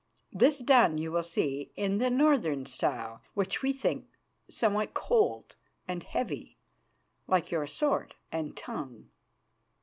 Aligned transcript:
'Tis 0.35 0.57
done, 0.61 0.97
you 0.97 1.11
will 1.11 1.21
see, 1.21 1.71
in 1.75 1.99
the 1.99 2.09
Northern 2.09 2.65
style, 2.65 3.21
which 3.35 3.61
we 3.61 3.71
think 3.71 4.07
somewhat 4.49 4.95
cold 4.95 5.55
and 5.87 6.01
heavy 6.01 6.57
like 7.27 7.51
your 7.51 7.67
sword 7.67 8.15
and 8.31 8.57
tongue." 8.57 9.11